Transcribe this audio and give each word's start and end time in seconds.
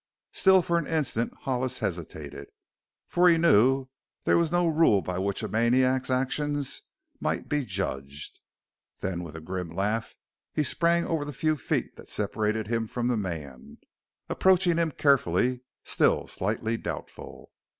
Still 0.31 0.63
for 0.63 0.79
an 0.79 0.87
instant 0.87 1.31
Hollis 1.41 1.77
hesitated, 1.77 2.47
for 3.07 3.29
he 3.29 3.37
knew 3.37 3.87
there 4.23 4.35
was 4.35 4.51
no 4.51 4.65
rule 4.65 5.03
by 5.03 5.19
which 5.19 5.43
a 5.43 5.47
maniac's 5.47 6.09
actions 6.09 6.81
might 7.19 7.47
be 7.47 7.63
judged. 7.63 8.39
Then 9.01 9.21
with 9.21 9.35
a 9.35 9.39
grim 9.41 9.69
laugh 9.69 10.15
he 10.55 10.63
sprang 10.63 11.05
over 11.05 11.23
the 11.23 11.31
few 11.33 11.55
feet 11.55 11.97
that 11.97 12.09
separated 12.09 12.65
him 12.65 12.87
from 12.87 13.09
the 13.09 13.15
man, 13.15 13.77
approaching 14.27 14.77
him 14.77 14.89
carefully, 14.89 15.61
still 15.83 16.27
slightly 16.27 16.77
doubtful. 16.77 17.51